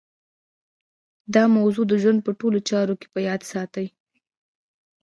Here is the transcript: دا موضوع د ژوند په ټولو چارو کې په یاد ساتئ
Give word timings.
دا 1.33 1.43
موضوع 1.57 1.85
د 1.87 1.93
ژوند 2.01 2.19
په 2.23 2.31
ټولو 2.39 2.57
چارو 2.69 2.93
کې 2.99 3.07
په 3.13 3.19
یاد 3.27 3.41
ساتئ 3.51 3.87